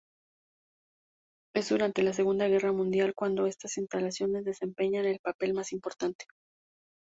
[1.53, 6.25] Es durante la Segunda Guerra Mundial cuando estas instalaciones desempeñan el papel más importante.